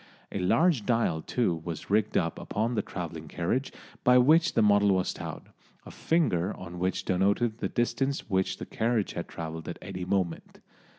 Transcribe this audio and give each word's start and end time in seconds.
A 0.31 0.39
large 0.39 0.83
dial 0.83 1.21
too 1.21 1.61
was 1.63 1.91
rigged 1.91 2.17
up 2.17 2.39
upon 2.39 2.73
the 2.73 2.81
travelling 2.81 3.27
carriage 3.27 3.71
by 4.03 4.17
which 4.17 4.55
the 4.55 4.63
model 4.63 4.95
was 4.95 5.13
towed, 5.13 5.49
a 5.85 5.91
finger 5.91 6.55
on 6.55 6.79
which 6.79 7.05
denoted 7.05 7.59
the 7.59 7.69
distance 7.69 8.27
which 8.27 8.57
the 8.57 8.65
carriage 8.65 9.13
had 9.13 9.27
travelled 9.27 9.67
at 9.69 9.77
any 9.79 10.03
moment. 10.03 10.59